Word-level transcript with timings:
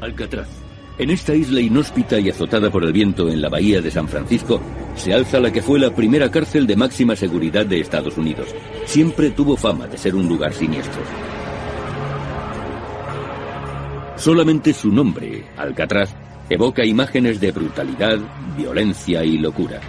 Alcatraz. 0.00 0.48
En 0.98 1.10
esta 1.10 1.34
isla 1.34 1.60
inhóspita 1.60 2.18
y 2.18 2.30
azotada 2.30 2.70
por 2.70 2.84
el 2.84 2.92
viento 2.92 3.28
en 3.28 3.42
la 3.42 3.50
bahía 3.50 3.82
de 3.82 3.90
San 3.90 4.08
Francisco, 4.08 4.60
se 4.94 5.12
alza 5.12 5.40
la 5.40 5.52
que 5.52 5.60
fue 5.60 5.78
la 5.78 5.94
primera 5.94 6.30
cárcel 6.30 6.66
de 6.66 6.76
máxima 6.76 7.14
seguridad 7.14 7.66
de 7.66 7.80
Estados 7.80 8.16
Unidos. 8.16 8.48
Siempre 8.86 9.30
tuvo 9.30 9.56
fama 9.56 9.86
de 9.86 9.98
ser 9.98 10.14
un 10.14 10.26
lugar 10.26 10.54
siniestro. 10.54 11.02
Solamente 14.16 14.72
su 14.72 14.90
nombre, 14.90 15.44
Alcatraz, 15.58 16.14
evoca 16.48 16.84
imágenes 16.84 17.40
de 17.40 17.52
brutalidad, 17.52 18.18
violencia 18.56 19.22
y 19.22 19.36
locura. 19.36 19.80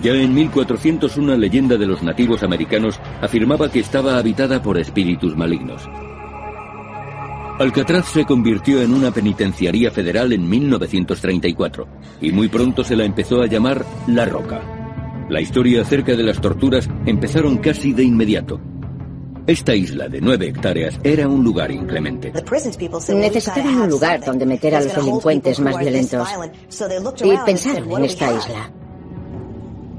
Ya 0.00 0.12
en 0.12 0.32
1400 0.32 1.16
una 1.16 1.36
leyenda 1.36 1.76
de 1.76 1.86
los 1.86 2.02
nativos 2.02 2.44
americanos 2.44 3.00
afirmaba 3.20 3.70
que 3.70 3.80
estaba 3.80 4.18
habitada 4.18 4.62
por 4.62 4.78
espíritus 4.78 5.34
malignos. 5.36 5.88
Alcatraz 7.58 8.08
se 8.08 8.26
convirtió 8.26 8.82
en 8.82 8.92
una 8.92 9.10
penitenciaría 9.10 9.90
federal 9.90 10.30
en 10.34 10.46
1934 10.46 11.88
y 12.20 12.30
muy 12.30 12.48
pronto 12.48 12.84
se 12.84 12.94
la 12.94 13.04
empezó 13.04 13.40
a 13.40 13.46
llamar 13.46 13.82
La 14.06 14.26
Roca. 14.26 14.60
La 15.30 15.40
historia 15.40 15.80
acerca 15.80 16.14
de 16.14 16.22
las 16.22 16.38
torturas 16.38 16.86
empezaron 17.06 17.56
casi 17.56 17.94
de 17.94 18.02
inmediato. 18.02 18.60
Esta 19.46 19.74
isla 19.74 20.06
de 20.08 20.20
nueve 20.20 20.48
hectáreas 20.48 21.00
era 21.02 21.28
un 21.28 21.42
lugar 21.42 21.70
inclemente. 21.70 22.30
Necesitaban 23.14 23.76
un 23.76 23.88
lugar 23.88 24.22
donde 24.22 24.44
meter 24.44 24.74
a 24.74 24.82
los 24.82 24.94
delincuentes 24.94 25.58
más 25.58 25.78
violentos 25.78 26.28
y 27.24 27.36
pensaron 27.46 27.90
en 27.90 28.04
esta 28.04 28.34
isla. 28.34 28.70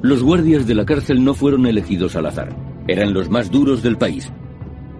Los 0.03 0.21
guardias 0.21 0.67
de 0.67 0.75
la 0.75 0.85
cárcel 0.85 1.23
no 1.23 1.33
fueron 1.33 1.65
elegidos 1.65 2.15
al 2.15 2.27
azar. 2.27 2.55
Eran 2.87 3.13
los 3.13 3.29
más 3.31 3.49
duros 3.49 3.81
del 3.81 3.97
país. 3.97 4.31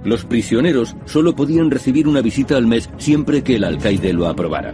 Los 0.07 0.23
prisioneros 0.23 0.95
solo 1.03 1.35
podían 1.35 1.70
recibir 1.70 2.07
una 2.07 2.21
visita 2.21 2.55
al 2.55 2.66
mes 2.66 2.89
siempre 2.97 3.43
que 3.43 3.57
el 3.57 3.66
alcaide 3.66 4.13
lo 4.13 4.27
aprobara. 4.27 4.73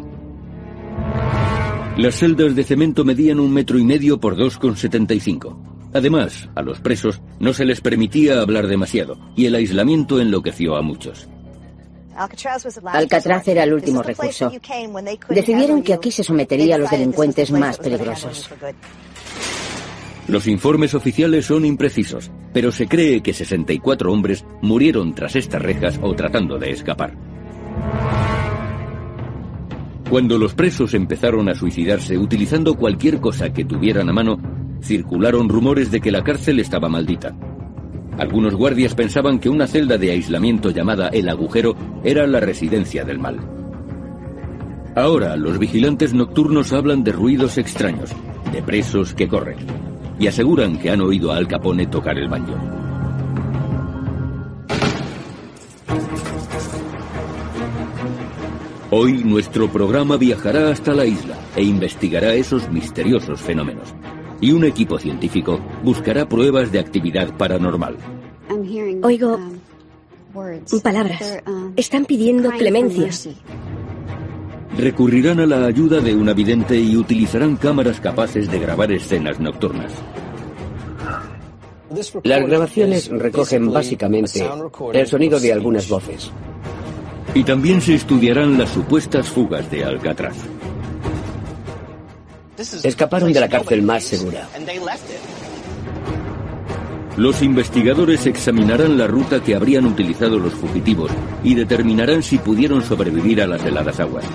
Las 1.98 2.20
celdas 2.20 2.56
de 2.56 2.64
cemento 2.64 3.04
medían 3.04 3.40
un 3.40 3.52
metro 3.52 3.80
y 3.80 3.84
medio 3.84 4.20
por 4.20 4.38
2,75. 4.38 5.90
Además, 5.92 6.50
a 6.54 6.62
los 6.62 6.82
presos 6.82 7.20
no 7.40 7.52
se 7.52 7.66
les 7.66 7.82
permitía 7.82 8.42
hablar 8.42 8.68
demasiado 8.68 9.18
y 9.36 9.48
el 9.48 9.56
aislamiento 9.56 10.22
enloqueció 10.22 10.76
a 10.76 10.84
muchos. 10.84 11.28
Alcatraz 12.86 13.48
era 13.48 13.64
el 13.64 13.74
último 13.74 14.04
recurso. 14.04 14.52
Decidieron 15.30 15.82
que 15.82 15.96
aquí 15.96 16.12
se 16.12 16.24
sometería 16.24 16.76
a 16.76 16.78
los 16.78 16.92
delincuentes 16.92 17.50
más 17.50 17.80
peligrosos. 17.80 18.52
Los 20.28 20.48
informes 20.48 20.94
oficiales 20.94 21.46
son 21.46 21.66
imprecisos, 21.66 22.32
pero 22.54 22.72
se 22.72 22.88
cree 22.88 23.22
que 23.22 23.34
64 23.34 24.12
hombres 24.12 24.46
murieron 24.62 25.14
tras 25.14 25.36
estas 25.36 25.62
rejas 25.62 26.00
o 26.02 26.14
tratando 26.14 26.58
de 26.58 26.72
escapar. 26.72 27.14
Cuando 30.10 30.38
los 30.38 30.54
presos 30.54 30.94
empezaron 30.94 31.50
a 31.50 31.56
suicidarse 31.56 32.18
utilizando 32.18 32.76
cualquier 32.76 33.20
cosa 33.20 33.52
que 33.52 33.66
tuvieran 33.66 34.10
a 34.10 34.14
mano, 34.14 34.40
circularon 34.82 35.50
rumores 35.50 35.92
de 35.92 36.00
que 36.00 36.12
la 36.12 36.24
cárcel 36.24 36.60
estaba 36.60 36.88
maldita. 36.88 37.36
Algunos 38.18 38.56
guardias 38.56 38.96
pensaban 38.96 39.40
que 39.40 39.50
una 39.50 39.68
celda 39.68 39.98
de 39.98 40.12
aislamiento 40.12 40.70
llamada 40.70 41.10
El 41.10 41.28
Agujero 41.28 41.76
era 42.04 42.28
la 42.28 42.40
residencia 42.40 43.04
del 43.04 43.20
mal. 43.20 43.40
Ahora 44.96 45.36
los 45.36 45.58
vigilantes 45.58 46.14
nocturnos 46.14 46.72
hablan 46.72 47.04
de 47.04 47.12
ruidos 47.12 47.58
extraños, 47.58 48.12
de 48.54 48.62
presos 48.62 49.16
que 49.16 49.28
corren 49.28 49.93
y 50.20 50.28
aseguran 50.28 50.78
que 50.78 50.90
han 50.90 51.02
oído 51.02 51.32
a 51.32 51.38
Al 51.38 51.48
Capone 51.48 51.88
tocar 51.88 52.18
el 52.18 52.28
banjo. 52.28 52.56
Hoy 58.92 59.24
nuestro 59.24 59.72
programa 59.72 60.18
viajará 60.18 60.70
hasta 60.70 60.94
la 60.94 61.06
isla 61.06 61.36
e 61.56 61.64
investigará 61.64 62.36
esos 62.36 62.70
misteriosos 62.70 63.42
fenómenos. 63.42 63.94
Y 64.40 64.52
un 64.52 64.66
equipo 64.66 65.00
científico 65.00 65.60
buscará 65.84 66.30
pruebas 66.30 66.72
de 66.72 66.80
actividad 66.80 67.36
paranormal. 67.36 67.98
Oigo 69.02 69.40
palabras. 70.84 71.42
Están 71.76 72.06
pidiendo 72.06 72.52
clemencia 72.52 73.10
recurrirán 74.78 75.40
a 75.40 75.46
la 75.46 75.66
ayuda 75.66 76.00
de 76.00 76.16
un 76.16 76.34
vidente 76.34 76.78
y 76.78 76.96
utilizarán 76.96 77.56
cámaras 77.58 78.00
capaces 78.00 78.50
de 78.50 78.60
grabar 78.60 78.92
escenas 78.92 79.40
nocturnas. 79.40 79.92
Las 82.24 82.48
grabaciones 82.48 83.10
recogen 83.10 83.72
básicamente 83.72 84.50
el 84.94 85.08
sonido 85.08 85.40
de 85.40 85.54
algunas 85.54 85.88
voces. 85.88 86.32
Y 87.36 87.44
también 87.44 87.82
se 87.82 87.96
estudiarán 87.96 88.58
las 88.58 88.70
supuestas 88.70 89.30
fugas 89.30 89.70
de 89.70 89.84
Alcatraz. 89.84 90.36
Escaparon 92.84 93.34
de 93.34 93.40
la 93.40 93.50
cárcel 93.50 93.82
más 93.82 94.04
segura. 94.04 94.48
Los 97.18 97.44
investigadores 97.44 98.26
examinarán 98.26 98.98
la 98.98 99.06
ruta 99.06 99.44
que 99.44 99.56
habrían 99.56 99.86
utilizado 99.86 100.40
los 100.40 100.54
fugitivos 100.54 101.12
y 101.44 101.54
determinarán 101.54 102.24
si 102.24 102.40
pudieron 102.40 102.82
sobrevivir 102.84 103.42
a 103.42 103.48
las 103.48 103.64
heladas 103.64 104.00
aguas. 104.00 104.26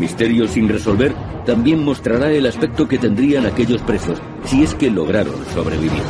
Misterio 0.00 0.48
sin 0.48 0.66
resolver 0.66 1.14
también 1.44 1.84
mostrará 1.84 2.32
el 2.32 2.46
aspecto 2.46 2.88
que 2.88 2.96
tendrían 2.96 3.44
aquellos 3.44 3.82
presos 3.82 4.18
si 4.44 4.62
es 4.62 4.74
que 4.74 4.90
lograron 4.90 5.34
sobrevivir. 5.52 6.02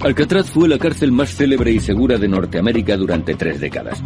Alcatraz 0.00 0.50
fue 0.50 0.68
la 0.68 0.78
cárcel 0.78 1.12
más 1.12 1.34
célebre 1.34 1.72
y 1.72 1.80
segura 1.80 2.18
de 2.18 2.28
Norteamérica 2.28 2.94
durante 2.94 3.34
tres 3.36 3.58
décadas. 3.58 4.04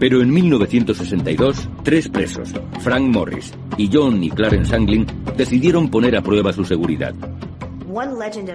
Pero 0.00 0.22
en 0.22 0.30
1962, 0.32 1.68
tres 1.84 2.08
presos, 2.08 2.52
Frank 2.80 3.02
Morris 3.02 3.52
y 3.76 3.88
John 3.92 4.24
y 4.24 4.30
Clarence 4.30 4.74
Anglin, 4.74 5.06
decidieron 5.36 5.88
poner 5.88 6.16
a 6.16 6.22
prueba 6.22 6.52
su 6.52 6.64
seguridad. 6.64 7.14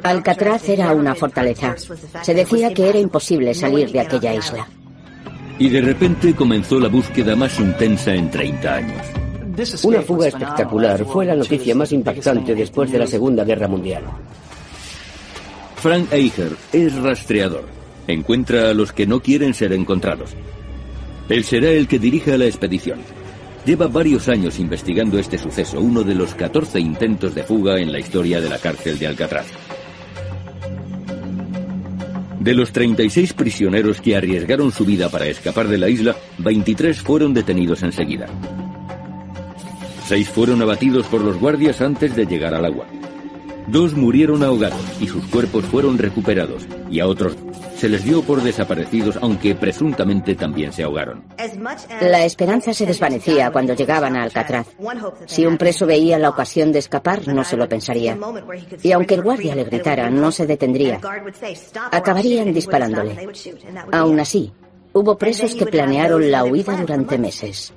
Alcatraz 0.03 0.69
era 0.69 0.91
una 0.93 1.15
fortaleza. 1.15 1.75
Se 2.21 2.33
decía 2.33 2.73
que 2.73 2.89
era 2.89 2.99
imposible 2.99 3.53
salir 3.53 3.91
de 3.91 3.99
aquella 3.99 4.33
isla. 4.33 4.67
Y 5.57 5.69
de 5.69 5.81
repente 5.81 6.33
comenzó 6.33 6.79
la 6.79 6.89
búsqueda 6.89 7.35
más 7.35 7.59
intensa 7.59 8.13
en 8.13 8.29
30 8.29 8.73
años. 8.73 9.01
Una 9.83 10.01
fuga 10.01 10.27
espectacular 10.27 11.05
fue 11.05 11.25
la 11.25 11.35
noticia 11.35 11.73
más 11.75 11.91
impactante 11.91 12.53
después 12.55 12.91
de 12.91 12.99
la 12.99 13.07
Segunda 13.07 13.45
Guerra 13.45 13.67
Mundial. 13.67 14.03
Frank 15.77 16.11
Eicher 16.11 16.51
es 16.73 16.95
rastreador. 16.95 17.65
Encuentra 18.07 18.69
a 18.69 18.73
los 18.73 18.91
que 18.91 19.07
no 19.07 19.21
quieren 19.21 19.53
ser 19.53 19.71
encontrados. 19.73 20.31
Él 21.29 21.43
será 21.43 21.69
el 21.69 21.87
que 21.87 21.99
dirija 21.99 22.37
la 22.37 22.45
expedición. 22.45 22.99
Lleva 23.65 23.87
varios 23.87 24.29
años 24.29 24.59
investigando 24.59 25.17
este 25.17 25.39
suceso, 25.39 25.79
uno 25.79 26.03
de 26.03 26.13
los 26.13 26.35
14 26.35 26.79
intentos 26.79 27.33
de 27.33 27.41
fuga 27.41 27.79
en 27.79 27.91
la 27.91 27.99
historia 27.99 28.39
de 28.39 28.47
la 28.47 28.59
cárcel 28.59 28.99
de 28.99 29.07
Alcatraz. 29.07 29.47
De 32.39 32.53
los 32.53 32.71
36 32.71 33.33
prisioneros 33.33 34.01
que 34.01 34.15
arriesgaron 34.15 34.71
su 34.71 34.85
vida 34.85 35.09
para 35.09 35.25
escapar 35.25 35.67
de 35.67 35.79
la 35.79 35.89
isla, 35.89 36.15
23 36.37 37.01
fueron 37.01 37.33
detenidos 37.33 37.81
enseguida. 37.81 38.27
Seis 40.07 40.29
fueron 40.29 40.61
abatidos 40.61 41.07
por 41.07 41.21
los 41.21 41.39
guardias 41.39 41.81
antes 41.81 42.15
de 42.15 42.27
llegar 42.27 42.53
al 42.53 42.65
agua. 42.65 42.85
Dos 43.65 43.95
murieron 43.95 44.43
ahogados 44.43 44.85
y 45.01 45.07
sus 45.07 45.25
cuerpos 45.25 45.65
fueron 45.65 45.97
recuperados, 45.97 46.67
y 46.91 46.99
a 46.99 47.07
otros 47.07 47.35
se 47.75 47.89
les 47.89 48.03
dio 48.03 48.21
por 48.21 48.41
desaparecidos, 48.41 49.17
aunque 49.21 49.55
presuntamente 49.55 50.35
también 50.35 50.71
se 50.71 50.83
ahogaron. 50.83 51.23
La 52.01 52.23
esperanza 52.25 52.73
se 52.73 52.85
desvanecía 52.85 53.51
cuando 53.51 53.73
llegaban 53.73 54.15
a 54.15 54.23
Alcatraz. 54.23 54.67
Si 55.25 55.45
un 55.45 55.57
preso 55.57 55.85
veía 55.85 56.17
la 56.17 56.29
ocasión 56.29 56.71
de 56.71 56.79
escapar, 56.79 57.27
no 57.27 57.43
se 57.43 57.57
lo 57.57 57.67
pensaría. 57.67 58.17
Y 58.81 58.91
aunque 58.91 59.15
el 59.15 59.21
guardia 59.21 59.55
le 59.55 59.65
gritara, 59.65 60.09
no 60.09 60.31
se 60.31 60.45
detendría. 60.47 60.99
Acabarían 61.91 62.53
disparándole. 62.53 63.27
Aún 63.91 64.19
así, 64.19 64.53
hubo 64.93 65.17
presos 65.17 65.55
que 65.55 65.65
planearon 65.65 66.31
la 66.31 66.45
huida 66.45 66.77
durante 66.77 67.17
meses. 67.17 67.73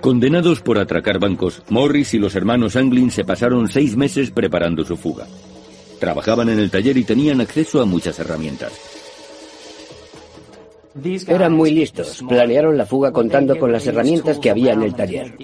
Condenados 0.00 0.60
por 0.60 0.78
atracar 0.78 1.18
bancos, 1.18 1.62
Morris 1.68 2.14
y 2.14 2.18
los 2.18 2.36
hermanos 2.36 2.76
Anglin 2.76 3.10
se 3.10 3.24
pasaron 3.24 3.68
seis 3.68 3.96
meses 3.96 4.30
preparando 4.30 4.84
su 4.84 4.96
fuga. 4.96 5.26
Trabajaban 5.98 6.48
en 6.48 6.60
el 6.60 6.70
taller 6.70 6.96
y 6.96 7.04
tenían 7.04 7.40
acceso 7.40 7.82
a 7.82 7.84
muchas 7.84 8.18
herramientas. 8.20 8.97
Eran 11.26 11.52
muy 11.52 11.70
listos. 11.70 12.22
Planearon 12.28 12.76
la 12.76 12.86
fuga 12.86 13.12
contando 13.12 13.58
con 13.58 13.72
las 13.72 13.86
herramientas 13.86 14.38
que 14.38 14.50
había 14.50 14.72
en 14.72 14.82
el 14.82 14.94
taller. 14.94 15.36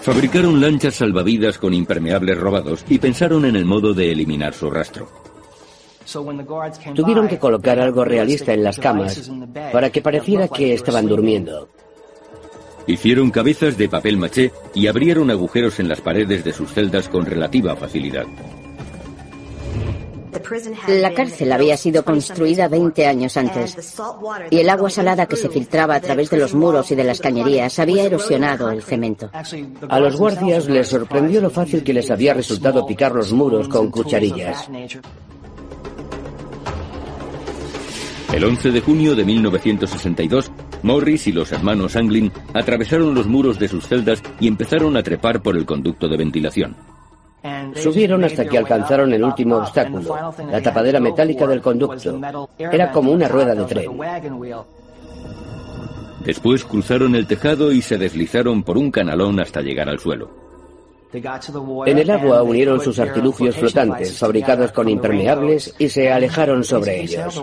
Fabricaron 0.00 0.60
lanchas 0.60 0.94
salvavidas 0.94 1.58
con 1.58 1.74
impermeables 1.74 2.38
robados 2.38 2.84
y 2.88 2.98
pensaron 2.98 3.44
en 3.44 3.56
el 3.56 3.64
modo 3.64 3.94
de 3.94 4.12
eliminar 4.12 4.54
su 4.54 4.70
rastro. 4.70 5.08
Tuvieron 6.94 7.28
que 7.28 7.38
colocar 7.38 7.78
algo 7.78 8.04
realista 8.04 8.54
en 8.54 8.64
las 8.64 8.78
camas 8.78 9.30
para 9.72 9.90
que 9.90 10.00
pareciera 10.00 10.48
que 10.48 10.72
estaban 10.72 11.06
durmiendo. 11.06 11.68
Hicieron 12.86 13.30
cabezas 13.30 13.76
de 13.76 13.90
papel 13.90 14.16
maché 14.16 14.50
y 14.74 14.86
abrieron 14.86 15.30
agujeros 15.30 15.78
en 15.78 15.88
las 15.88 16.00
paredes 16.00 16.42
de 16.44 16.54
sus 16.54 16.72
celdas 16.72 17.10
con 17.10 17.26
relativa 17.26 17.76
facilidad. 17.76 18.24
La 20.88 21.12
cárcel 21.12 21.52
había 21.52 21.76
sido 21.76 22.04
construida 22.04 22.68
20 22.68 23.06
años 23.06 23.36
antes 23.36 23.96
y 24.50 24.58
el 24.58 24.68
agua 24.68 24.90
salada 24.90 25.26
que 25.26 25.36
se 25.36 25.48
filtraba 25.48 25.94
a 25.94 26.00
través 26.00 26.30
de 26.30 26.38
los 26.38 26.54
muros 26.54 26.90
y 26.90 26.94
de 26.94 27.04
las 27.04 27.20
cañerías 27.20 27.78
había 27.78 28.04
erosionado 28.04 28.70
el 28.70 28.82
cemento. 28.82 29.30
A 29.88 30.00
los 30.00 30.16
guardias 30.16 30.68
les 30.68 30.88
sorprendió 30.88 31.40
lo 31.40 31.50
fácil 31.50 31.82
que 31.82 31.92
les 31.92 32.10
había 32.10 32.34
resultado 32.34 32.86
picar 32.86 33.12
los 33.12 33.32
muros 33.32 33.68
con 33.68 33.90
cucharillas. 33.90 34.68
El 38.32 38.44
11 38.44 38.70
de 38.70 38.80
junio 38.80 39.16
de 39.16 39.24
1962, 39.24 40.52
Morris 40.82 41.26
y 41.26 41.32
los 41.32 41.50
hermanos 41.50 41.96
Anglin 41.96 42.30
atravesaron 42.54 43.14
los 43.14 43.26
muros 43.26 43.58
de 43.58 43.68
sus 43.68 43.86
celdas 43.86 44.22
y 44.38 44.46
empezaron 44.46 44.96
a 44.96 45.02
trepar 45.02 45.42
por 45.42 45.56
el 45.56 45.64
conducto 45.64 46.08
de 46.08 46.16
ventilación. 46.18 46.76
Subieron 47.76 48.24
hasta 48.24 48.44
que 48.44 48.58
alcanzaron 48.58 49.12
el 49.12 49.22
último 49.22 49.56
obstáculo, 49.56 50.34
la 50.50 50.60
tapadera 50.60 51.00
metálica 51.00 51.46
del 51.46 51.60
conducto. 51.60 52.18
Era 52.58 52.90
como 52.90 53.12
una 53.12 53.28
rueda 53.28 53.54
de 53.54 53.64
tren. 53.64 53.90
Después 56.24 56.64
cruzaron 56.64 57.14
el 57.14 57.26
tejado 57.26 57.72
y 57.72 57.80
se 57.80 57.96
deslizaron 57.96 58.62
por 58.62 58.76
un 58.76 58.90
canalón 58.90 59.40
hasta 59.40 59.62
llegar 59.62 59.88
al 59.88 59.98
suelo. 59.98 60.48
En 61.86 61.98
el 61.98 62.10
agua 62.10 62.42
unieron 62.42 62.80
sus 62.80 62.98
artilugios 62.98 63.56
flotantes, 63.56 64.18
fabricados 64.18 64.72
con 64.72 64.88
impermeables, 64.88 65.74
y 65.78 65.88
se 65.88 66.12
alejaron 66.12 66.64
sobre 66.64 67.00
ellos. 67.00 67.42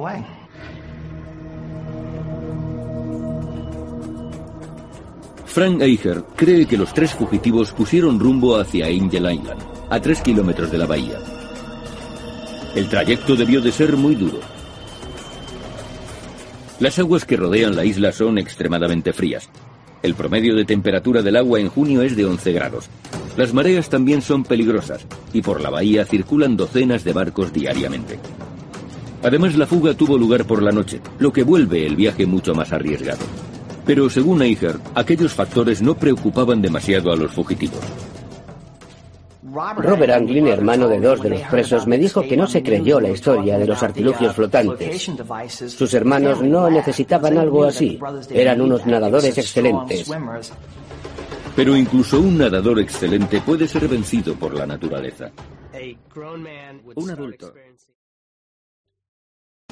Frank 5.55 5.81
Eicher 5.81 6.21
cree 6.35 6.65
que 6.65 6.77
los 6.77 6.93
tres 6.93 7.13
fugitivos 7.13 7.71
pusieron 7.71 8.19
rumbo 8.19 8.57
hacia 8.57 8.87
Angel 8.87 9.31
Island, 9.31 9.61
a 9.89 10.01
tres 10.01 10.19
kilómetros 10.19 10.69
de 10.69 10.77
la 10.77 10.85
bahía. 10.85 11.17
El 12.75 12.89
trayecto 12.89 13.37
debió 13.37 13.61
de 13.61 13.71
ser 13.71 13.95
muy 13.95 14.15
duro. 14.15 14.41
Las 16.81 16.99
aguas 16.99 17.23
que 17.23 17.37
rodean 17.37 17.73
la 17.73 17.85
isla 17.85 18.11
son 18.11 18.37
extremadamente 18.37 19.13
frías. 19.13 19.49
El 20.03 20.13
promedio 20.13 20.57
de 20.57 20.65
temperatura 20.65 21.21
del 21.21 21.37
agua 21.37 21.61
en 21.61 21.69
junio 21.69 22.01
es 22.01 22.17
de 22.17 22.25
11 22.25 22.51
grados. 22.51 22.89
Las 23.37 23.53
mareas 23.53 23.87
también 23.87 24.21
son 24.21 24.43
peligrosas 24.43 25.05
y 25.31 25.41
por 25.41 25.61
la 25.61 25.69
bahía 25.69 26.03
circulan 26.03 26.57
docenas 26.57 27.05
de 27.05 27.13
barcos 27.13 27.53
diariamente. 27.53 28.19
Además, 29.23 29.55
la 29.55 29.67
fuga 29.67 29.93
tuvo 29.93 30.17
lugar 30.17 30.43
por 30.43 30.61
la 30.61 30.73
noche, 30.73 30.99
lo 31.17 31.31
que 31.31 31.43
vuelve 31.43 31.87
el 31.87 31.95
viaje 31.95 32.25
mucho 32.25 32.53
más 32.53 32.73
arriesgado. 32.73 33.23
Pero 33.85 34.09
según 34.09 34.41
Eicher, 34.41 34.77
aquellos 34.95 35.33
factores 35.33 35.81
no 35.81 35.95
preocupaban 35.95 36.61
demasiado 36.61 37.11
a 37.11 37.15
los 37.15 37.31
fugitivos. 37.31 37.81
Robert 39.77 40.11
Anglin, 40.11 40.47
hermano 40.47 40.87
de 40.87 40.99
dos 40.99 41.21
de 41.21 41.29
los 41.29 41.41
presos, 41.43 41.87
me 41.87 41.97
dijo 41.97 42.21
que 42.23 42.35
no 42.35 42.45
se 42.45 42.61
creyó 42.61 42.99
la 42.99 43.09
historia 43.09 43.57
de 43.57 43.67
los 43.67 43.81
artilugios 43.81 44.35
flotantes. 44.35 45.09
Sus 45.67 45.93
hermanos 45.93 46.41
no 46.41 46.69
necesitaban 46.69 47.37
algo 47.37 47.63
así. 47.63 47.99
Eran 48.31 48.59
unos 48.59 48.85
nadadores 48.85 49.37
excelentes. 49.37 50.11
Pero 51.55 51.75
incluso 51.75 52.19
un 52.19 52.37
nadador 52.37 52.79
excelente 52.79 53.39
puede 53.39 53.67
ser 53.67 53.87
vencido 53.87 54.35
por 54.35 54.53
la 54.53 54.65
naturaleza. 54.65 55.31
Un 56.95 57.09
adulto 57.09 57.53